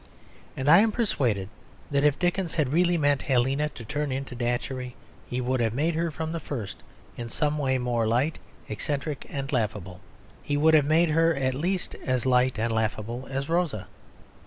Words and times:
And 0.57 0.67
I 0.67 0.79
am 0.79 0.91
persuaded 0.91 1.47
that 1.91 2.03
if 2.03 2.17
Dickens 2.17 2.55
had 2.55 2.73
really 2.73 2.97
meant 2.97 3.21
Helena 3.21 3.69
to 3.69 3.85
turn 3.85 4.11
into 4.11 4.33
Datchery, 4.33 4.95
he 5.27 5.39
would 5.39 5.59
have 5.59 5.75
made 5.75 5.93
her 5.93 6.09
from 6.09 6.31
the 6.31 6.39
first 6.39 6.77
in 7.17 7.29
some 7.29 7.59
way 7.59 7.77
more 7.77 8.07
light, 8.07 8.39
eccentric, 8.67 9.27
and 9.29 9.53
laughable; 9.53 10.01
he 10.41 10.57
would 10.57 10.73
have 10.73 10.85
made 10.85 11.11
her 11.11 11.35
at 11.35 11.53
least 11.53 11.93
as 12.03 12.25
light 12.25 12.57
and 12.57 12.71
laughable 12.73 13.27
as 13.29 13.47
Rosa. 13.47 13.85